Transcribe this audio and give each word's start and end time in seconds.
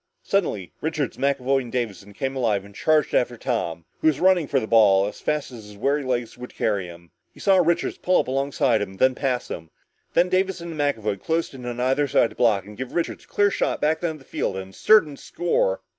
Suddenly 0.23 0.73
Richards, 0.81 1.17
McAvoy 1.17 1.61
and 1.61 1.71
Davison 1.71 2.11
came 2.13 2.35
alive 2.35 2.65
and 2.65 2.73
charged 2.73 3.13
after 3.13 3.37
Tom, 3.37 3.85
who 3.99 4.07
was 4.07 4.19
running 4.19 4.47
for 4.47 4.59
the 4.59 4.65
ball 4.65 5.05
as 5.05 5.21
fast 5.21 5.51
as 5.51 5.65
his 5.65 5.77
weary 5.77 6.01
legs 6.03 6.39
would 6.39 6.55
carry 6.55 6.87
him. 6.87 7.11
He 7.31 7.39
saw 7.39 7.57
Richards 7.57 7.99
pull 7.99 8.19
up 8.19 8.27
alongside 8.27 8.81
of 8.81 8.87
him, 8.89 8.97
then 8.97 9.13
pass 9.13 9.49
him. 9.49 9.69
Then 10.15 10.27
Davison 10.27 10.71
and 10.71 10.79
McAvoy 10.79 11.21
closed 11.21 11.53
in 11.53 11.67
on 11.67 11.79
either 11.79 12.07
side 12.07 12.31
to 12.31 12.35
block 12.35 12.65
and 12.65 12.75
give 12.75 12.95
Richards 12.95 13.25
a 13.25 13.27
clear 13.27 13.51
shot 13.51 13.79
back 13.79 14.01
down 14.01 14.17
the 14.17 14.23
field 14.25 14.57
and 14.57 14.73
a 14.73 14.75
certain 14.75 15.17
score. 15.17 15.81